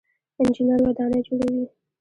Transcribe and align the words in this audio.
انجنیر 0.41 0.79
ودانۍ 0.83 1.19
جوړوي. 1.27 1.63